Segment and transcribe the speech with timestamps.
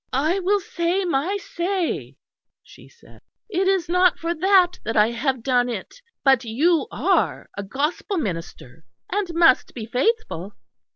[0.11, 2.17] "I will say my say,"
[2.63, 3.21] she said.
[3.49, 6.01] "It is not for that that I have done it.
[6.23, 10.53] But you are a Gospel minister, and must be faithful.